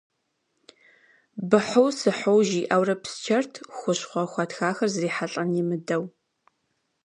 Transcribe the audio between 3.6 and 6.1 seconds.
хущхъуэ хуатхахэр зрихьэлӏэн имыдэу.